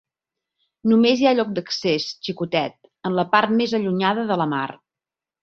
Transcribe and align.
Només 0.91 1.19
hi 1.19 1.27
ha 1.31 1.33
lloc 1.39 1.51
d'accés, 1.59 2.07
xicotet, 2.29 2.75
en 3.11 3.19
la 3.21 3.27
part 3.37 3.55
més 3.61 3.77
allunyada 3.81 4.27
de 4.33 4.41
la 4.45 4.51
mar. 4.57 4.67